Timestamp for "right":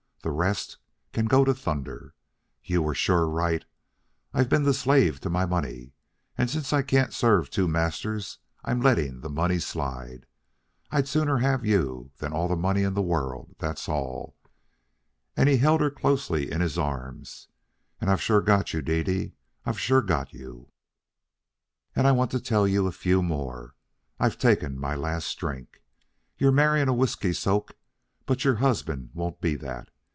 3.27-3.65